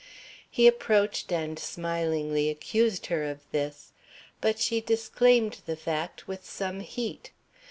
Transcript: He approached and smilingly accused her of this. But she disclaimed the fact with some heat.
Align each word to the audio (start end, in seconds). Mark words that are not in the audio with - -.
He 0.49 0.65
approached 0.65 1.31
and 1.31 1.59
smilingly 1.59 2.49
accused 2.49 3.05
her 3.05 3.23
of 3.25 3.41
this. 3.51 3.91
But 4.41 4.57
she 4.57 4.81
disclaimed 4.81 5.61
the 5.67 5.75
fact 5.75 6.27
with 6.27 6.43
some 6.43 6.79
heat. 6.79 7.29